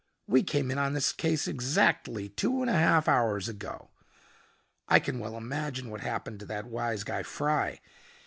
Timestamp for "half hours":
2.75-3.47